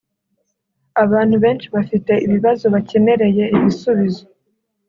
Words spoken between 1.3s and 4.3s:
benshi bafite ibibazo bakenereye ibisubizo